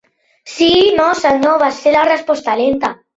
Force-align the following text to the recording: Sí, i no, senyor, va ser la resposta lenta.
Sí, 0.53 0.69
i 0.85 0.87
no, 0.99 1.09
senyor, 1.19 1.59
va 1.65 1.67
ser 1.81 1.91
la 1.97 2.07
resposta 2.09 2.57
lenta. 2.63 2.91